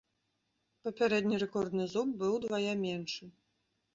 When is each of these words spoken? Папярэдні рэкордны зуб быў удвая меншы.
Папярэдні 0.85 1.35
рэкордны 1.43 1.85
зуб 1.93 2.09
быў 2.21 2.31
удвая 2.39 2.73
меншы. 2.83 3.23